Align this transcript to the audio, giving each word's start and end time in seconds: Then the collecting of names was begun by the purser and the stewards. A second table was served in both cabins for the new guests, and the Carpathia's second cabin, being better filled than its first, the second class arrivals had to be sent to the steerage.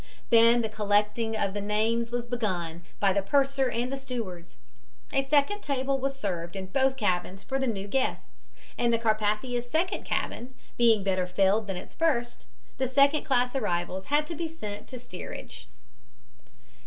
Then 0.31 0.63
the 0.63 0.67
collecting 0.67 1.35
of 1.37 1.53
names 1.53 2.09
was 2.09 2.25
begun 2.25 2.81
by 2.99 3.13
the 3.13 3.21
purser 3.21 3.69
and 3.69 3.91
the 3.93 3.97
stewards. 3.97 4.57
A 5.13 5.23
second 5.27 5.61
table 5.61 5.99
was 5.99 6.19
served 6.19 6.55
in 6.55 6.65
both 6.65 6.97
cabins 6.97 7.43
for 7.43 7.59
the 7.59 7.67
new 7.67 7.87
guests, 7.87 8.49
and 8.79 8.91
the 8.91 8.97
Carpathia's 8.97 9.69
second 9.69 10.03
cabin, 10.03 10.55
being 10.75 11.03
better 11.03 11.27
filled 11.27 11.67
than 11.67 11.77
its 11.77 11.93
first, 11.93 12.47
the 12.79 12.87
second 12.87 13.25
class 13.25 13.55
arrivals 13.55 14.05
had 14.05 14.25
to 14.25 14.33
be 14.33 14.47
sent 14.47 14.87
to 14.87 14.95
the 14.95 14.99
steerage. 15.03 15.67